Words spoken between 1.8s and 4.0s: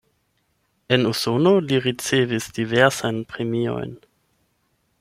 ricevis diversajn premiojn.